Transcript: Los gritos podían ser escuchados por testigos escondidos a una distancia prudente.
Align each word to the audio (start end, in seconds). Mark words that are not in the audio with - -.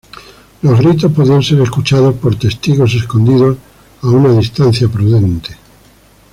Los 0.63 0.79
gritos 0.79 1.11
podían 1.11 1.43
ser 1.43 1.61
escuchados 1.61 2.15
por 2.15 2.35
testigos 2.35 2.95
escondidos 2.95 3.55
a 4.01 4.07
una 4.07 4.33
distancia 4.33 4.87
prudente. 4.89 5.55